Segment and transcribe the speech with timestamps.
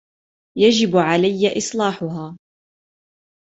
[0.57, 2.37] يجب عليَ إصلاحها